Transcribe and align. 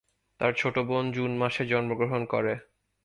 তার 0.39 0.51
ছোট 0.53 0.75
বোন 0.79 1.05
জুন 1.11 1.31
মাসে 1.37 1.63
জন্মগ্রহণ 1.65 2.21
করে। 2.25 2.53